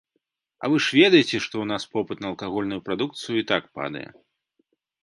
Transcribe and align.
А 0.63 0.69
вы 0.75 0.79
ж 0.85 0.95
ведаеце, 1.01 1.27
што 1.45 1.53
ў 1.59 1.65
нас 1.73 1.83
попыт 1.93 2.17
на 2.27 2.33
алкагольную 2.33 2.81
прадукцыю 2.89 3.35
і 3.45 3.47
так 3.55 3.63
падае. 3.81 4.07